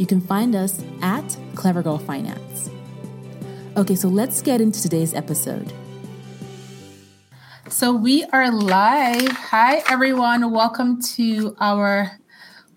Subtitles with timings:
[0.00, 2.70] you can find us at Clever Girl Finance.
[3.76, 5.74] Okay, so let's get into today's episode.
[7.68, 9.28] So we are live.
[9.28, 10.52] Hi, everyone.
[10.52, 12.18] Welcome to our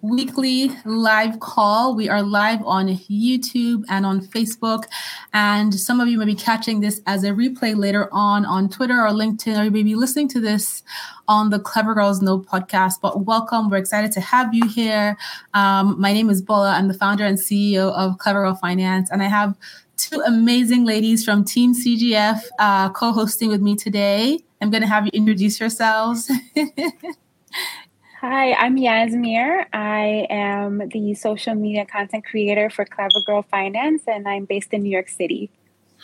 [0.04, 1.96] weekly live call.
[1.96, 4.84] We are live on YouTube and on Facebook.
[5.32, 9.00] And some of you may be catching this as a replay later on on Twitter
[9.00, 10.84] or LinkedIn, or you may be listening to this
[11.30, 12.96] on the Clever Girls Know podcast.
[13.02, 13.70] But welcome.
[13.70, 15.18] We're excited to have you here.
[15.54, 16.72] Um, my name is Bola.
[16.72, 19.10] I'm the founder and CEO of Clever Girl Finance.
[19.10, 19.56] And I have
[19.96, 24.40] two amazing ladies from Team CGF uh, co hosting with me today.
[24.62, 26.30] I'm going to have you introduce yourselves.
[28.26, 29.66] Hi, I'm Yazmir.
[29.74, 34.84] I am the social media content creator for Clever Girl Finance, and I'm based in
[34.84, 35.50] New York City.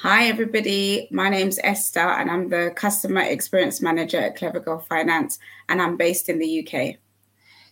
[0.02, 1.08] Hi, everybody.
[1.12, 5.40] My name's Esther, and I'm the customer experience manager at Clever Girl Finance,
[5.70, 6.98] and I'm based in the UK.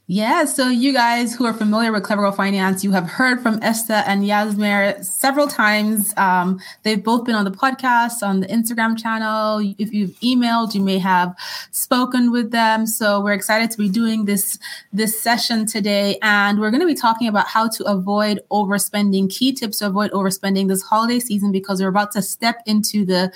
[0.10, 3.60] Yeah, so you guys who are familiar with Clever Girl Finance, you have heard from
[3.62, 6.14] Esther and Yazmir several times.
[6.16, 9.60] Um, they've both been on the podcast, on the Instagram channel.
[9.78, 11.36] If you've emailed, you may have
[11.72, 12.88] spoken with them.
[12.88, 14.58] So we're excited to be doing this
[14.94, 19.52] this session today, and we're going to be talking about how to avoid overspending, key
[19.52, 23.30] tips to avoid overspending this holiday season because we're about to step into the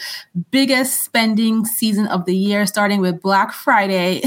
[0.52, 4.22] biggest spending season of the year, starting with Black Friday.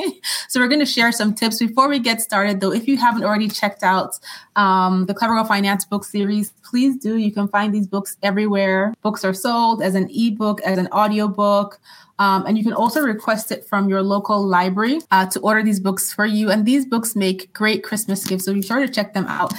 [0.48, 3.24] so we're going to share some tips before we get started, though, if you haven't
[3.24, 4.18] already checked out
[4.56, 7.16] um, the Clever Girl Finance book series, please do.
[7.16, 8.94] You can find these books everywhere.
[9.02, 11.80] Books are sold as an ebook, as an audiobook.
[12.18, 15.80] Um, and you can also request it from your local library uh, to order these
[15.80, 16.50] books for you.
[16.50, 18.44] And these books make great Christmas gifts.
[18.44, 19.54] So be sure to check them out.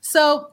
[0.00, 0.48] So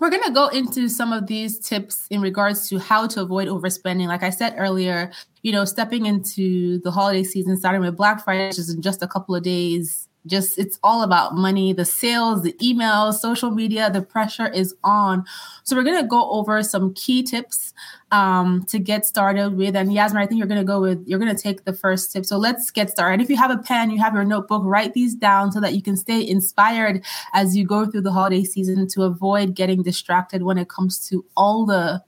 [0.00, 3.48] we're going to go into some of these tips in regards to how to avoid
[3.48, 4.06] overspending.
[4.06, 5.12] Like I said earlier,
[5.42, 9.02] you know, stepping into the holiday season, starting with Black Friday, which is in just
[9.02, 11.72] a couple of days, just it's all about money.
[11.72, 15.24] The sales the emails social media the pressure is on.
[15.64, 17.72] So we're going to go over some key tips
[18.10, 19.74] um, to get started with.
[19.74, 22.12] And yasmin i think you're going to go with you're going to take the first
[22.12, 22.24] tip.
[22.24, 23.22] So let's get started.
[23.22, 25.82] If you have a pen you have your notebook write these down so that you
[25.82, 30.58] can stay inspired as you go through the holiday season to avoid getting distracted when
[30.58, 32.02] it comes to all the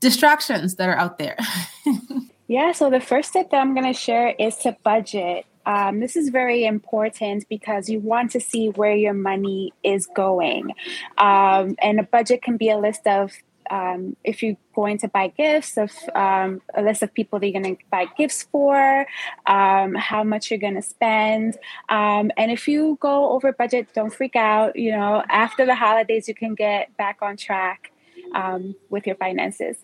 [0.00, 1.36] distractions that are out there.
[2.46, 6.16] Yeah so the first tip that i'm going to share is to budget um, this
[6.16, 10.72] is very important because you want to see where your money is going.
[11.18, 13.32] Um, and a budget can be a list of
[13.70, 17.62] um, if you're going to buy gifts, of um, a list of people that you're
[17.62, 19.06] going to buy gifts for,
[19.46, 21.56] um, how much you're going to spend,
[21.88, 24.76] um, and if you go over budget, don't freak out.
[24.76, 27.90] You know, after the holidays, you can get back on track
[28.34, 29.78] um, with your finances.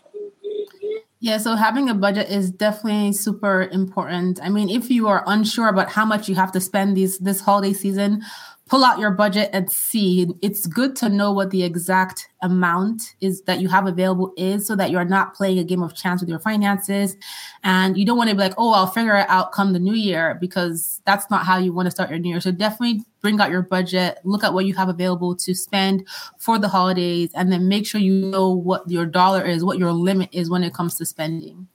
[1.23, 4.41] Yeah, so having a budget is definitely super important.
[4.43, 7.43] I mean, if you are unsure about how much you have to spend these this
[7.43, 8.23] holiday season,
[8.71, 10.29] pull out your budget and see.
[10.43, 14.77] It's good to know what the exact amount is that you have available is so
[14.77, 17.17] that you're not playing a game of chance with your finances.
[17.65, 19.95] And you don't want to be like, oh, I'll figure it out come the new
[19.95, 22.41] year because that's not how you want to start your new year.
[22.41, 26.07] So definitely bring out your budget, look at what you have available to spend
[26.39, 29.93] for the holidays, and then make sure you know what your dollar is, what your
[29.93, 31.67] limit is when it comes to spending.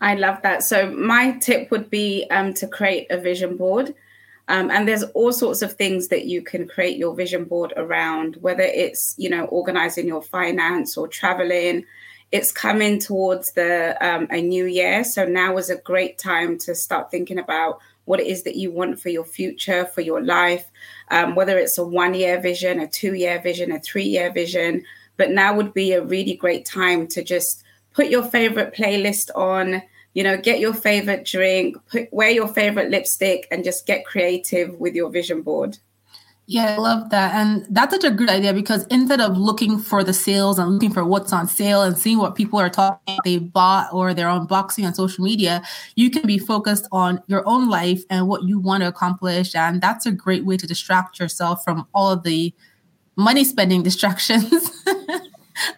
[0.00, 0.62] I love that.
[0.62, 3.94] So my tip would be um, to create a vision board.
[4.48, 8.36] Um, and there's all sorts of things that you can create your vision board around,
[8.36, 11.84] whether it's, you know, organizing your finance or traveling.
[12.32, 15.04] It's coming towards the um, a new year.
[15.04, 18.72] So now is a great time to start thinking about what it is that you
[18.72, 20.68] want for your future, for your life,
[21.12, 24.84] um, whether it's a one year vision, a two year vision, a three year vision.
[25.16, 27.62] But now would be a really great time to just
[27.94, 29.82] put your favorite playlist on,
[30.14, 34.74] you know, get your favorite drink, put, wear your favorite lipstick, and just get creative
[34.74, 35.78] with your vision board.
[36.52, 37.32] Yeah, I love that.
[37.36, 40.92] And that's such a good idea because instead of looking for the sales and looking
[40.92, 44.84] for what's on sale and seeing what people are talking they bought or they're unboxing
[44.84, 45.62] on social media,
[45.94, 49.54] you can be focused on your own life and what you want to accomplish.
[49.54, 52.52] And that's a great way to distract yourself from all of the
[53.14, 54.50] money spending distractions
[54.84, 55.22] that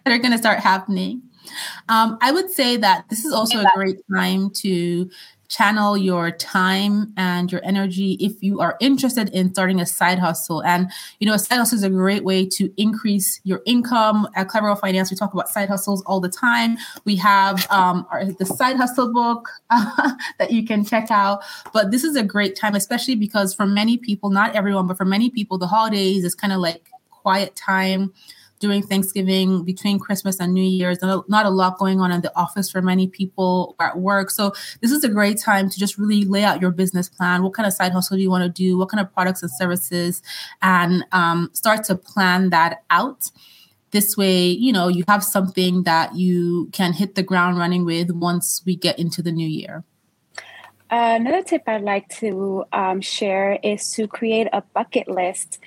[0.07, 1.21] are going to start happening.
[1.89, 5.09] Um, I would say that this is also a great time to
[5.53, 10.63] channel your time and your energy if you are interested in starting a side hustle.
[10.63, 10.89] And,
[11.19, 14.27] you know, a side hustle is a great way to increase your income.
[14.35, 16.77] At Clever Finance, we talk about side hustles all the time.
[17.05, 21.43] We have um, our, the side hustle book that you can check out.
[21.71, 25.05] But this is a great time, especially because for many people, not everyone, but for
[25.05, 28.11] many people, the holidays is kind of like quiet time
[28.63, 30.99] during Thanksgiving, between Christmas and New Year's.
[30.99, 34.31] And not a lot going on in the office for many people at work.
[34.31, 37.43] So this is a great time to just really lay out your business plan.
[37.43, 38.77] What kind of side hustle do you want to do?
[38.77, 40.23] What kind of products and services?
[40.61, 43.29] And um, start to plan that out.
[43.91, 48.11] This way, you know, you have something that you can hit the ground running with
[48.11, 49.83] once we get into the new year.
[50.89, 55.59] Another tip I'd like to um, share is to create a bucket list.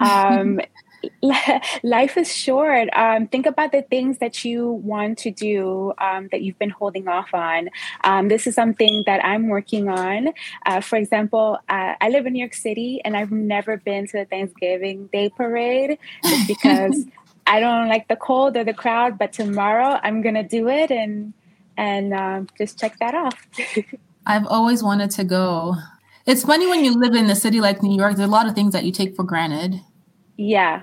[0.00, 0.60] Um,
[1.82, 2.88] life is short.
[2.94, 7.08] Um, think about the things that you want to do um, that you've been holding
[7.08, 7.70] off on.
[8.04, 10.28] Um, this is something that I'm working on.
[10.66, 14.18] Uh, for example, uh, I live in New York City and I've never been to
[14.18, 17.04] the Thanksgiving Day parade just because
[17.46, 19.18] I don't like the cold or the crowd.
[19.18, 21.32] But tomorrow I'm gonna do it and
[21.76, 23.46] and um, just check that off.
[24.26, 25.76] I've always wanted to go.
[26.26, 28.14] It's funny when you live in a city like New York.
[28.16, 29.80] There's a lot of things that you take for granted.
[30.36, 30.82] Yeah,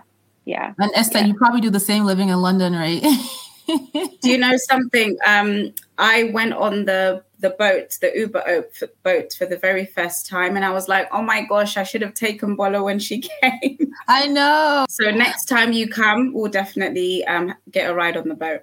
[0.49, 0.73] yeah.
[0.79, 1.25] And Esther, yeah.
[1.25, 3.01] you probably do the same living in London, right?
[3.67, 5.15] do you know something?
[5.27, 8.65] Um, I went on the the boat, the Uber
[9.03, 12.01] boat, for the very first time, and I was like, "Oh my gosh, I should
[12.01, 14.85] have taken Bola when she came." I know.
[14.89, 18.61] So next time you come, we'll definitely um, get a ride on the boat.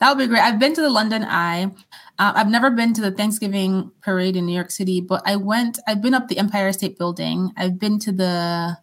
[0.00, 0.42] That would be great.
[0.42, 1.70] I've been to the London Eye.
[2.18, 5.78] Uh, I've never been to the Thanksgiving parade in New York City, but I went.
[5.88, 7.50] I've been up the Empire State Building.
[7.56, 8.76] I've been to the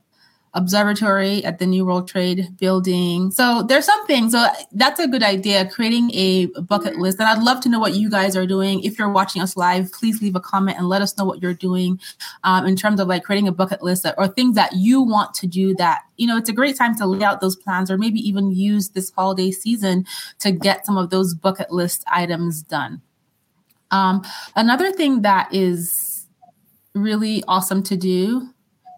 [0.53, 3.31] observatory at the New World Trade building.
[3.31, 4.29] So there's something.
[4.29, 7.19] So that's a good idea, creating a bucket list.
[7.19, 8.83] And I'd love to know what you guys are doing.
[8.83, 11.53] If you're watching us live, please leave a comment and let us know what you're
[11.53, 11.99] doing
[12.43, 15.47] um, in terms of like creating a bucket list or things that you want to
[15.47, 18.19] do that, you know, it's a great time to lay out those plans or maybe
[18.19, 20.05] even use this holiday season
[20.39, 23.01] to get some of those bucket list items done.
[23.89, 24.23] Um,
[24.55, 26.27] another thing that is
[26.93, 28.49] really awesome to do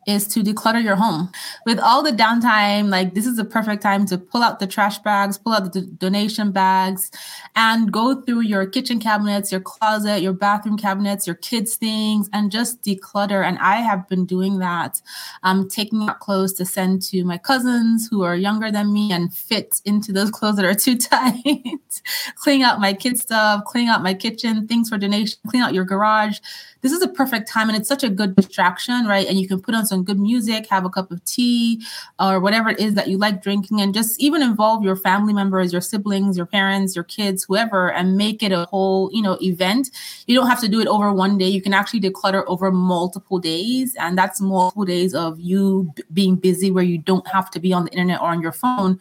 [0.07, 1.31] is to declutter your home.
[1.65, 4.99] With all the downtime, like this is a perfect time to pull out the trash
[4.99, 7.11] bags, pull out the donation bags,
[7.55, 12.51] and go through your kitchen cabinets, your closet, your bathroom cabinets, your kids' things, and
[12.51, 13.43] just declutter.
[13.43, 15.01] And I have been doing that,
[15.43, 19.33] um, taking out clothes to send to my cousins who are younger than me and
[19.33, 21.43] fit into those clothes that are too tight,
[22.35, 25.85] cleaning out my kids' stuff, cleaning out my kitchen, things for donation, clean out your
[25.85, 26.39] garage
[26.83, 29.25] this is a perfect time and it's such a good distraction, right?
[29.25, 31.81] And you can put on some good music, have a cup of tea
[32.19, 35.71] or whatever it is that you like drinking, and just even involve your family members,
[35.71, 39.89] your siblings, your parents, your kids, whoever, and make it a whole, you know, event.
[40.27, 41.47] You don't have to do it over one day.
[41.47, 43.95] You can actually declutter over multiple days.
[43.97, 47.71] And that's multiple days of you b- being busy where you don't have to be
[47.71, 48.99] on the internet or on your phone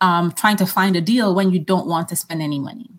[0.00, 2.90] um, trying to find a deal when you don't want to spend any money.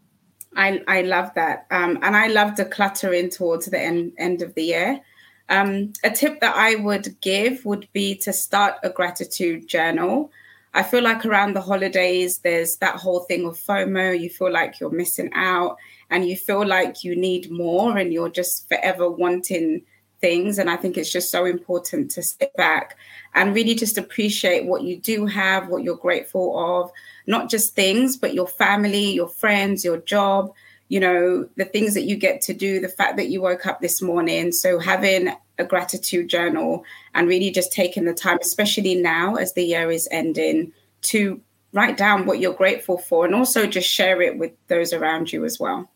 [0.56, 1.68] I, I love that.
[1.72, 5.02] Um, and I love decluttering towards the end, end of the year.
[5.50, 10.32] Um, a tip that I would give would be to start a gratitude journal.
[10.74, 14.20] I feel like around the holidays, there's that whole thing of FOMO.
[14.20, 15.78] You feel like you're missing out
[16.10, 19.84] and you feel like you need more and you're just forever wanting
[20.26, 20.58] things.
[20.58, 22.98] And I think it's just so important to sit back
[23.36, 26.92] and really just appreciate what you do have, what you're grateful of,
[27.28, 30.52] not just things, but your family, your friends, your job,
[30.88, 33.82] you know, the things that you get to do, the fact that you woke up
[33.82, 34.52] this morning.
[34.52, 39.64] So having a gratitude journal and really just taking the time, especially now as the
[39.64, 41.40] year is ending, to
[41.72, 45.46] write down what you're grateful for and also just share it with those around you
[45.46, 45.88] as well.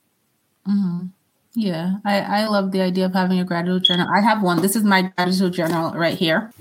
[0.67, 1.07] Mm-hmm.
[1.55, 4.07] Yeah, I, I love the idea of having a gratitude journal.
[4.15, 4.61] I have one.
[4.61, 6.51] This is my gratitude journal right here.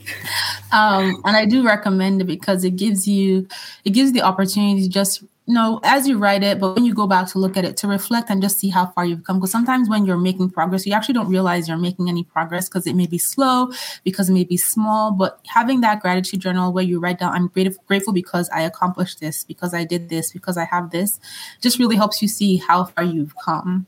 [0.73, 3.47] Um, and I do recommend it because it gives you
[3.85, 6.95] it gives the opportunity to just you know as you write it, but when you
[6.95, 9.39] go back to look at it, to reflect and just see how far you've come.
[9.39, 12.87] Because sometimes when you're making progress, you actually don't realize you're making any progress because
[12.87, 13.71] it may be slow,
[14.05, 15.13] because it may be small.
[15.13, 19.21] But having that gratitude journal where you write down, I'm grateful grateful because I accomplished
[19.21, 21.21] this, because I did this, because I have this,
[21.61, 23.87] just really helps you see how far you've come.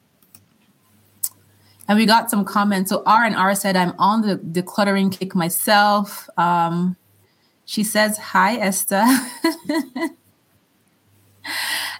[1.90, 2.88] And we got some comments.
[2.88, 6.28] So R and R said, I'm on the decluttering kick myself.
[6.38, 6.96] Um,
[7.64, 9.02] she says, Hi, Esther.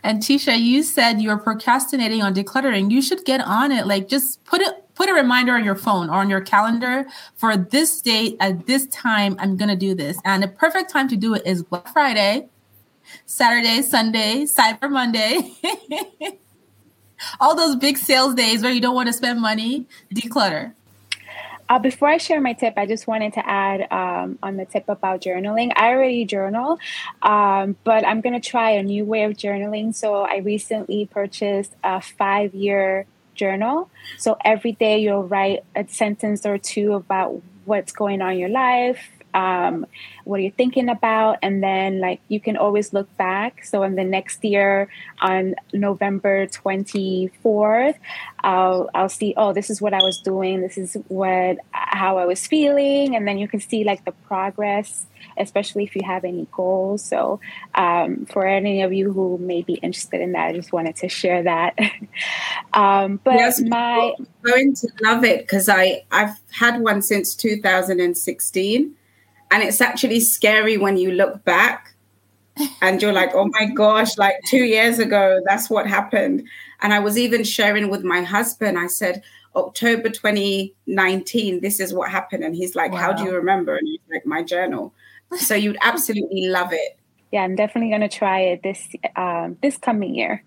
[0.04, 2.92] and Tisha, you said you are procrastinating on decluttering.
[2.92, 3.88] You should get on it.
[3.88, 7.04] Like just put it put a reminder on your phone or on your calendar
[7.35, 9.35] for this date at this time.
[9.40, 10.18] I'm gonna do this.
[10.25, 12.49] And the perfect time to do it is Black Friday,
[13.26, 15.52] Saturday, Sunday, Cyber Monday.
[17.40, 20.72] All those big sales days where you don't want to spend money, declutter.
[21.70, 24.88] Uh, before I share my tip, I just wanted to add um, on the tip
[24.88, 25.70] about journaling.
[25.76, 26.80] I already journal,
[27.22, 29.94] um, but I'm going to try a new way of journaling.
[29.94, 33.88] So I recently purchased a five year journal.
[34.18, 38.48] So every day you'll write a sentence or two about what's going on in your
[38.48, 39.87] life, um,
[40.25, 41.38] what are you thinking about?
[41.42, 43.64] And then like you can always look back.
[43.64, 44.88] So in the next year
[45.20, 47.94] on november 24th
[48.42, 50.60] i'll i'll see oh this is what i was doing.
[50.60, 53.16] This is what how i was feeling.
[53.16, 55.06] And then you can see like the progress
[55.37, 57.04] especially if you have any goals.
[57.04, 57.40] So
[57.75, 61.08] um, for any of you who may be interested in that i just wanted to
[61.08, 61.78] share that.
[62.72, 67.34] Um, but yes, my I'm going to love it because i i've had one since
[67.34, 68.94] 2016
[69.50, 71.95] and it's actually scary when you look back
[72.83, 76.47] and you're like, oh my gosh, like two years ago, that's what happened.
[76.83, 79.23] And I was even sharing with my husband, I said,
[79.57, 82.45] October 2019, this is what happened.
[82.45, 82.99] And he's like, wow.
[82.99, 83.76] how do you remember?
[83.76, 84.95] And he's like, my journal.
[85.37, 86.97] So you'd absolutely love it.
[87.33, 90.42] Yeah, I'm definitely going to try it this um, this coming year.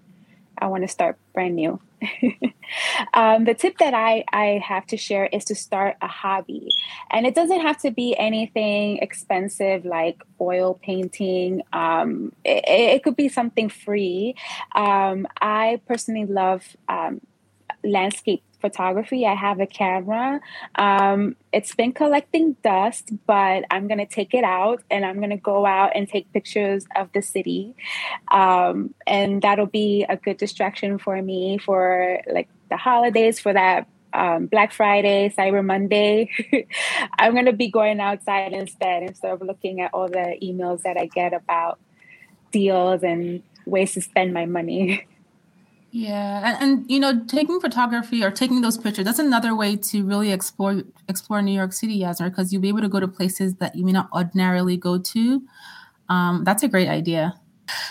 [0.57, 1.79] I want to start brand new.
[3.13, 6.69] um, the tip that I, I have to share is to start a hobby.
[7.11, 11.61] And it doesn't have to be anything expensive like oil painting.
[11.73, 14.35] Um, it, it, could be something free.
[14.75, 17.21] Um, I personally love um,
[17.83, 19.27] landscape photography.
[19.27, 20.39] I have a camera.
[20.75, 25.31] Um, it's been collecting dust, but I'm going to take it out and I'm going
[25.31, 27.75] to go out and take pictures of the city.
[28.31, 33.85] Um, and that'll be a good distraction for me for like the holidays, for that
[34.13, 36.29] um, Black Friday, Cyber Monday.
[37.19, 40.95] I'm going to be going outside instead instead of looking at all the emails that
[40.97, 41.79] I get about
[42.51, 45.05] deals and ways to spend my money.
[45.95, 50.03] Yeah, and, and you know, taking photography or taking those pictures, that's another way to
[50.03, 53.53] really explore explore New York City, Yazmir, because you'll be able to go to places
[53.57, 55.43] that you may not ordinarily go to.
[56.09, 57.39] Um, that's a great idea.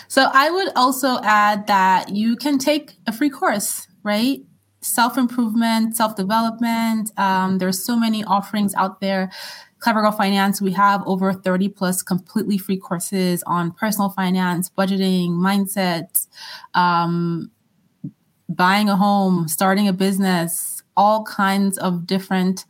[0.09, 4.41] So I would also add that you can take a free course, right?
[4.81, 7.09] Self improvement, self development.
[7.17, 9.31] Um, there's so many offerings out there.
[9.79, 15.31] Clever Girl Finance, we have over 30 plus completely free courses on personal finance, budgeting,
[15.31, 16.27] mindsets,
[16.73, 17.49] um,
[18.49, 22.65] buying a home, starting a business, all kinds of different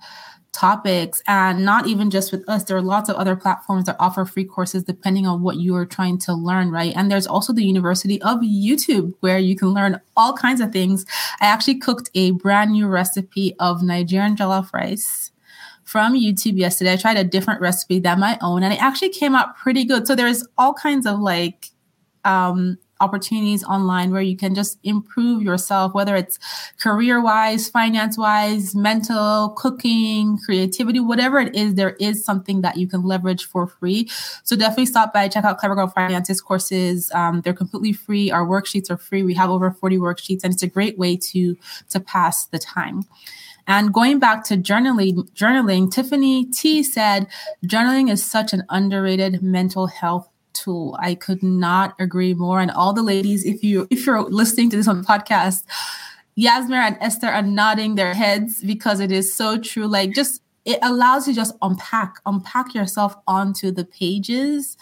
[0.53, 1.21] topics.
[1.27, 4.45] And not even just with us, there are lots of other platforms that offer free
[4.45, 6.93] courses depending on what you are trying to learn, right?
[6.95, 11.05] And there's also the University of YouTube where you can learn all kinds of things.
[11.41, 15.31] I actually cooked a brand new recipe of Nigerian jollof rice
[15.83, 16.93] from YouTube yesterday.
[16.93, 20.07] I tried a different recipe than my own and it actually came out pretty good.
[20.07, 21.71] So there's all kinds of like
[22.25, 26.39] um opportunities online where you can just improve yourself, whether it's
[26.79, 32.87] career wise, finance wise, mental, cooking, creativity, whatever it is, there is something that you
[32.87, 34.07] can leverage for free.
[34.43, 37.11] So definitely stop by, check out Clever Girl Finance's courses.
[37.13, 38.31] Um, they're completely free.
[38.31, 39.23] Our worksheets are free.
[39.23, 41.57] We have over 40 worksheets, and it's a great way to
[41.89, 43.03] to pass the time.
[43.65, 47.27] And going back to journaling, journaling, Tiffany T said,
[47.65, 50.97] journaling is such an underrated mental health tool.
[50.99, 52.59] I could not agree more.
[52.59, 55.63] And all the ladies, if you if you're listening to this on the podcast,
[56.37, 59.87] Yazmir and Esther are nodding their heads because it is so true.
[59.87, 64.77] Like just it allows you just unpack, unpack yourself onto the pages,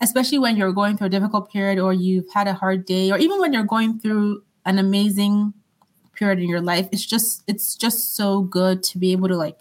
[0.00, 3.18] especially when you're going through a difficult period or you've had a hard day, or
[3.18, 5.54] even when you're going through an amazing
[6.14, 6.88] period in your life.
[6.92, 9.60] It's just it's just so good to be able to like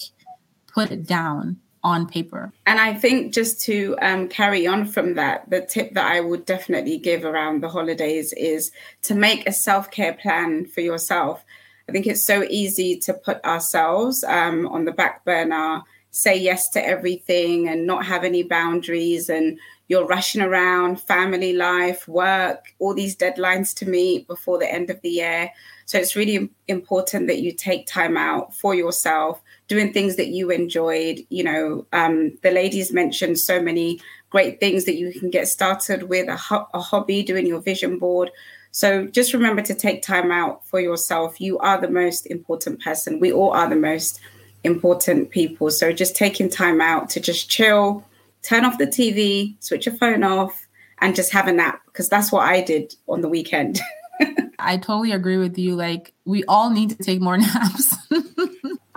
[0.67, 2.51] put it down on paper.
[2.65, 6.45] And I think just to um, carry on from that, the tip that I would
[6.45, 8.71] definitely give around the holidays is
[9.03, 11.43] to make a self care plan for yourself.
[11.89, 16.69] I think it's so easy to put ourselves um, on the back burner, say yes
[16.69, 19.29] to everything, and not have any boundaries.
[19.29, 24.89] And you're rushing around, family life, work, all these deadlines to meet before the end
[24.89, 25.51] of the year.
[25.85, 30.51] So it's really important that you take time out for yourself doing things that you
[30.51, 31.25] enjoyed.
[31.29, 36.03] You know, um, the ladies mentioned so many great things that you can get started
[36.09, 38.31] with a, ho- a hobby, doing your vision board.
[38.71, 41.39] So just remember to take time out for yourself.
[41.39, 43.21] You are the most important person.
[43.21, 44.19] We all are the most
[44.65, 45.71] important people.
[45.71, 48.03] So just taking time out to just chill,
[48.41, 50.67] turn off the TV, switch your phone off,
[50.99, 53.79] and just have a nap because that's what I did on the weekend.
[54.59, 55.75] I totally agree with you.
[55.75, 57.95] Like, we all need to take more naps.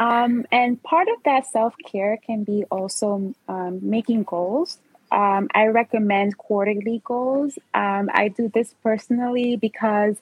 [0.04, 4.78] Um, and part of that self care can be also um, making goals.
[5.10, 7.58] Um, I recommend quarterly goals.
[7.72, 10.16] Um, I do this personally because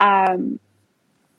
[0.00, 0.58] um,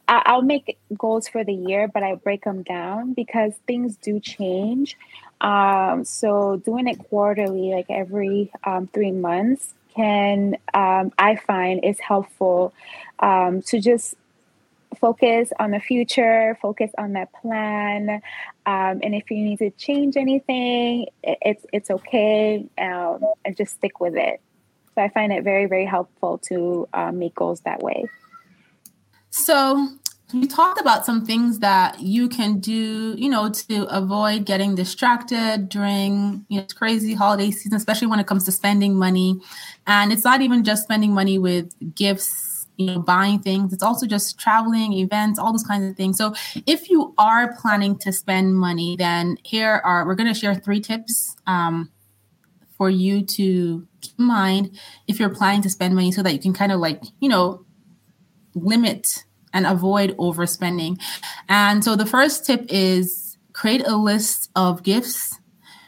[0.08, 4.22] I- will make goals for the year, but I break them down because things do
[4.22, 4.98] change.
[5.42, 8.52] Um, so doing it quarterly, like every
[8.94, 12.74] three months, can I find is helpful
[13.20, 14.16] to just
[15.00, 18.22] focus on the future, focus on that plan,
[18.66, 23.76] um, and if you need to change anything, it, it's it's okay, um, and just
[23.76, 24.42] stick with it.
[24.96, 28.06] So I find it very very helpful to um, make goals that way.
[29.30, 29.88] So
[30.34, 35.70] you talked about some things that you can do, you know, to avoid getting distracted
[35.70, 39.40] during you know crazy holiday season, especially when it comes to spending money.
[39.88, 42.51] And it's not even just spending money with gifts
[42.82, 43.74] you know buying things.
[43.74, 46.18] It's also just traveling events all those kinds of things.
[46.18, 46.34] So
[46.66, 50.82] if you are planning to spend money then here are we're going to share three
[50.82, 51.92] tips um,
[52.78, 56.40] for you to keep in mind if you're planning to spend money so that you
[56.40, 57.66] can kind of like you know
[58.56, 60.98] limit and avoid overspending.
[61.50, 65.40] And so the first tip is create a list of gifts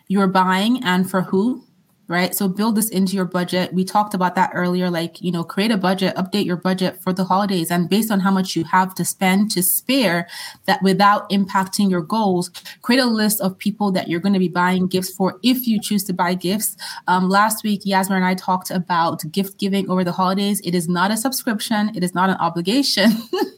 [0.08, 1.64] you're buying and for who
[2.08, 2.36] right?
[2.36, 3.74] So build this into your budget.
[3.74, 7.14] We talked about that earlier, like, you know, create a budget, update your budget for
[7.14, 7.72] the holidays.
[7.72, 10.28] And based on how much you have to spend to spare
[10.66, 14.50] that without impacting your goals, create a list of people that you're going to be
[14.50, 16.76] buying gifts for if you choose to buy gifts.
[17.08, 20.62] Um, last week, Yasmin and I talked about gift giving over the holidays.
[20.64, 23.12] It is not a subscription, it is not an obligation.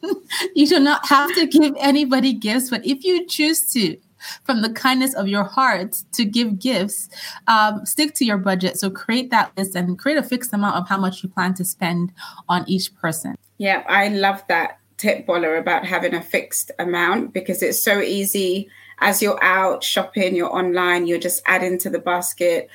[0.55, 3.97] you do not have to give anybody gifts, but if you choose to,
[4.43, 7.09] from the kindness of your heart to give gifts,
[7.47, 8.77] um, stick to your budget.
[8.77, 11.65] So create that list and create a fixed amount of how much you plan to
[11.65, 12.11] spend
[12.49, 13.35] on each person.
[13.57, 18.69] Yeah, I love that tip, Bola, about having a fixed amount because it's so easy
[18.99, 22.69] as you're out shopping, you're online, you're just adding to the basket.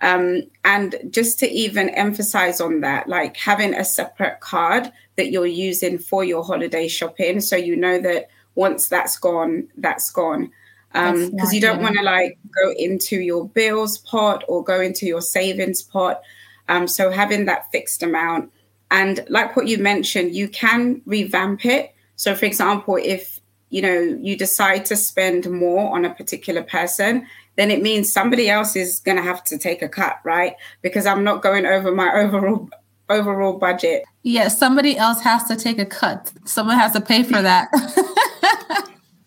[0.00, 5.46] Um, and just to even emphasize on that, like having a separate card that you're
[5.46, 7.40] using for your holiday shopping.
[7.40, 10.50] So you know that once that's gone, that's gone
[10.96, 15.06] because um, you don't want to like go into your bills pot or go into
[15.06, 16.22] your savings pot.
[16.68, 18.50] Um, so having that fixed amount,
[18.90, 21.94] and like what you mentioned, you can revamp it.
[22.16, 27.26] So, for example, if you know you decide to spend more on a particular person,
[27.56, 30.54] then it means somebody else is going to have to take a cut, right?
[30.82, 32.70] Because I'm not going over my overall
[33.08, 34.04] overall budget.
[34.22, 36.32] Yes, yeah, somebody else has to take a cut.
[36.44, 37.68] Someone has to pay for that.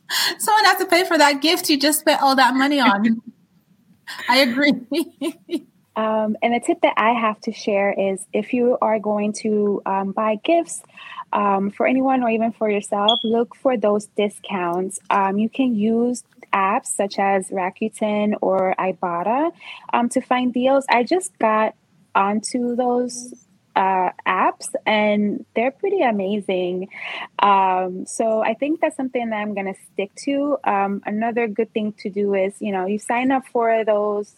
[0.37, 3.21] Someone has to pay for that gift you just spent all that money on.
[4.27, 4.73] I agree.
[5.95, 9.81] um, and the tip that I have to share is if you are going to
[9.85, 10.81] um, buy gifts
[11.31, 14.99] um, for anyone or even for yourself, look for those discounts.
[15.09, 19.51] Um, you can use apps such as Rakuten or Ibotta
[19.93, 20.85] um, to find deals.
[20.89, 21.75] I just got
[22.15, 23.33] onto those
[23.79, 26.89] uh, apps, and they're pretty amazing.
[27.39, 30.57] Um, so I think that's something that I'm going to stick to.
[30.65, 34.35] Um, another good thing to do is, you know, you sign up for those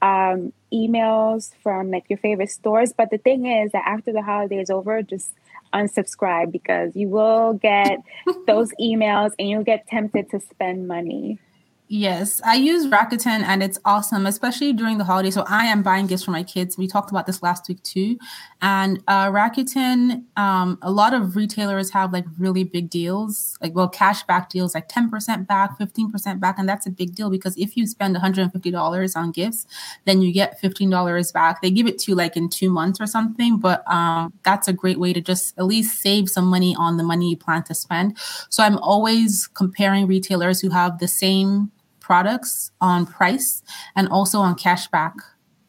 [0.00, 2.92] um, emails from like your favorite stores.
[2.96, 5.32] But the thing is that after the holiday is over, just
[5.72, 7.98] unsubscribe because you will get
[8.46, 11.40] those emails and you'll get tempted to spend money.
[11.86, 15.34] Yes, I use Rakuten and it's awesome, especially during the holidays.
[15.34, 16.78] So I am buying gifts for my kids.
[16.78, 18.16] We talked about this last week too.
[18.62, 23.88] And uh, Rakuten, um, a lot of retailers have like really big deals, like well,
[23.88, 26.58] cash back deals, like 10% back, 15% back.
[26.58, 29.66] And that's a big deal because if you spend $150 on gifts,
[30.06, 31.60] then you get $15 back.
[31.60, 34.72] They give it to you like in two months or something, but um, that's a
[34.72, 37.74] great way to just at least save some money on the money you plan to
[37.74, 38.16] spend.
[38.48, 41.70] So I'm always comparing retailers who have the same
[42.04, 43.62] products on price
[43.96, 45.14] and also on cashback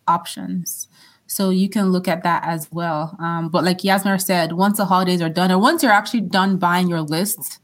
[0.06, 0.90] options.
[1.28, 3.16] So you can look at that as well.
[3.20, 6.58] Um, but like Yasmin said, once the holidays are done, or once you're actually done
[6.58, 7.60] buying your list,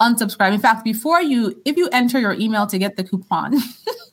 [0.00, 0.52] unsubscribe.
[0.52, 3.56] In fact, before you, if you enter your email to get the coupon,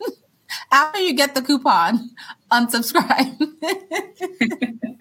[0.71, 2.09] after you get the coupon,
[2.51, 3.37] unsubscribe.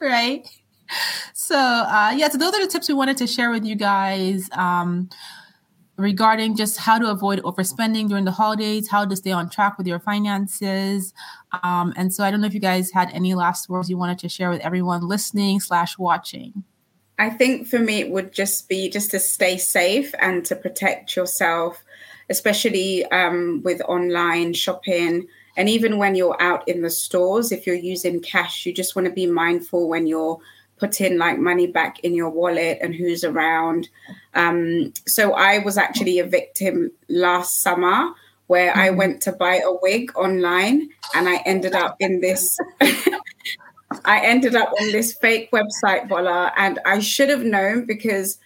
[0.00, 0.46] right?
[1.32, 4.48] So uh, yeah, so those are the tips we wanted to share with you guys.
[4.52, 5.08] Um,
[5.96, 9.86] regarding just how to avoid overspending during the holidays, how to stay on track with
[9.86, 11.12] your finances.
[11.62, 14.18] Um, and so I don't know if you guys had any last words you wanted
[14.20, 16.64] to share with everyone listening slash watching.
[17.18, 21.14] I think for me, it would just be just to stay safe and to protect
[21.14, 21.84] yourself,
[22.30, 25.28] especially um, with online shopping.
[25.56, 29.06] And even when you're out in the stores, if you're using cash, you just want
[29.06, 30.40] to be mindful when you're
[30.82, 33.88] putting like money back in your wallet and who's around.
[34.34, 38.12] Um, so I was actually a victim last summer
[38.48, 38.98] where I mm-hmm.
[38.98, 42.58] went to buy a wig online and I ended up in this
[44.04, 48.38] I ended up on this fake website, Voila, and I should have known because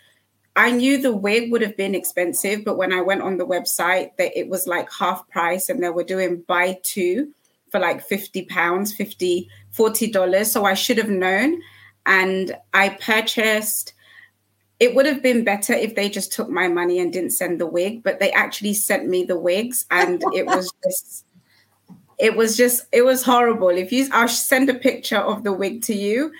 [0.57, 4.11] I knew the wig would have been expensive, but when I went on the website,
[4.18, 7.33] that it was like half price and they were doing buy two
[7.70, 10.53] for like 50 pounds, 50, 40 dollars.
[10.53, 11.62] So I should have known.
[12.07, 13.92] And I purchased
[14.79, 17.66] it would have been better if they just took my money and didn't send the
[17.66, 21.25] wig, but they actually sent me the wigs and it was just
[22.19, 23.69] it was just it was horrible.
[23.69, 26.33] If you i'll send a picture of the wig to you.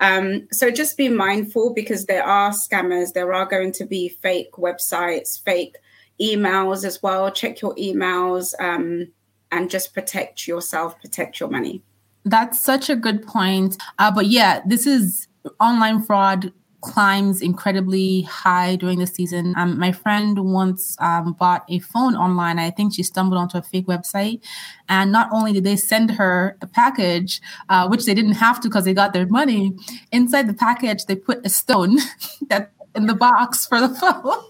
[0.00, 3.12] Um, so just be mindful because there are scammers.
[3.12, 5.76] There are going to be fake websites fake
[6.20, 7.30] emails as well.
[7.30, 9.08] Check your emails um,
[9.50, 11.82] and just protect yourself protect your money
[12.24, 15.28] that's such a good point uh, but yeah this is
[15.60, 19.54] online fraud climbs incredibly high during the season.
[19.56, 22.58] Um, my friend once um, bought a phone online.
[22.58, 24.42] I think she stumbled onto a fake website.
[24.88, 28.68] And not only did they send her a package, uh, which they didn't have to
[28.68, 29.74] because they got their money,
[30.10, 31.98] inside the package, they put a stone
[32.48, 34.42] that in the box for the phone.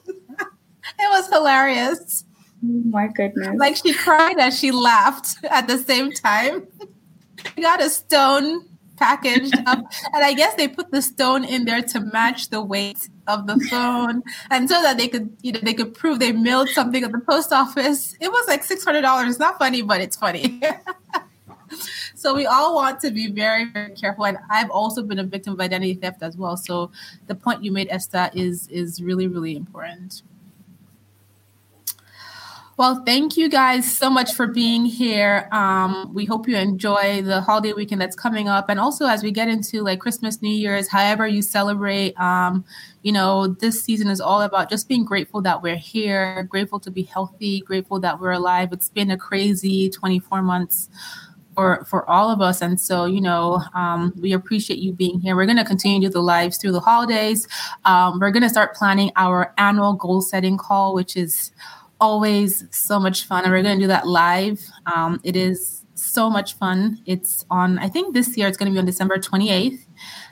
[0.98, 2.24] it was hilarious.
[2.64, 3.56] Oh my goodness.
[3.56, 6.66] Like she cried as she laughed at the same time.
[7.62, 9.78] got a stone packaged up.
[10.14, 13.58] And I guess they put the stone in there to match the weight of the
[13.70, 17.12] phone and so that they could, you know, they could prove they mailed something at
[17.12, 18.16] the post office.
[18.20, 19.28] It was like $600.
[19.28, 20.60] It's not funny, but it's funny.
[22.14, 24.26] so we all want to be very, very careful.
[24.26, 26.56] And I've also been a victim of identity theft as well.
[26.56, 26.90] So
[27.26, 30.22] the point you made, Esther, is is really, really important.
[32.78, 35.46] Well, thank you guys so much for being here.
[35.52, 38.70] Um, we hope you enjoy the holiday weekend that's coming up.
[38.70, 42.64] And also, as we get into like Christmas, New Year's, however you celebrate, um,
[43.02, 46.90] you know, this season is all about just being grateful that we're here, grateful to
[46.90, 48.70] be healthy, grateful that we're alive.
[48.72, 50.88] It's been a crazy 24 months
[51.54, 55.36] for for all of us and so you know um, we appreciate you being here
[55.36, 57.46] we're going to continue the lives through the holidays
[57.84, 61.52] um, we're going to start planning our annual goal setting call which is
[62.02, 63.44] always so much fun.
[63.44, 64.60] And we're going to do that live.
[64.86, 67.00] Um, it is so much fun.
[67.06, 69.78] It's on, I think this year it's going to be on December 28th.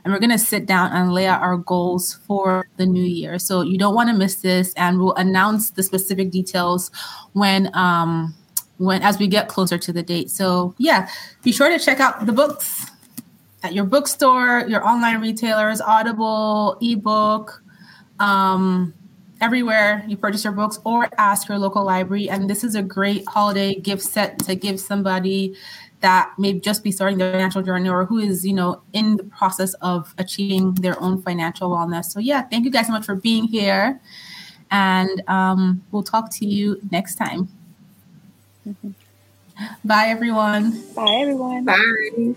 [0.05, 3.39] And we're going to sit down and lay out our goals for the new year.
[3.39, 4.75] So you don't want to miss this.
[4.75, 6.91] And we'll announce the specific details
[7.35, 8.35] when, um,
[8.79, 10.29] when, as we get closer to the date.
[10.31, 11.09] So yeah,
[11.45, 12.91] be sure to check out the books
[13.63, 17.63] at your bookstore, your online retailers, Audible, ebook,
[18.19, 18.93] um,
[19.41, 22.29] everywhere you purchase your books or ask your local library.
[22.29, 25.57] And this is a great holiday gift set to give somebody
[26.01, 29.25] that may just be starting their financial journey or who is, you know, in the
[29.25, 32.07] process of achieving their own financial wellness.
[32.07, 34.01] So yeah, thank you guys so much for being here.
[34.71, 37.49] And um, we'll talk to you next time.
[38.67, 38.91] Mm-hmm.
[39.85, 40.83] Bye, everyone.
[40.95, 41.65] Bye, everyone.
[41.65, 42.35] Bye.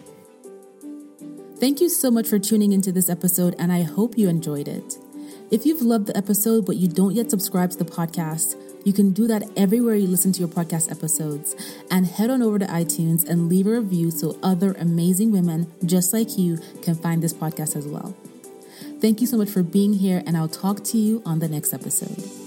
[1.58, 4.98] Thank you so much for tuning into this episode, and I hope you enjoyed it.
[5.54, 9.12] If you've loved the episode but you don't yet subscribe to the podcast, you can
[9.12, 11.56] do that everywhere you listen to your podcast episodes.
[11.92, 16.12] And head on over to iTunes and leave a review so other amazing women just
[16.12, 18.18] like you can find this podcast as well.
[19.00, 21.72] Thank you so much for being here, and I'll talk to you on the next
[21.72, 22.43] episode.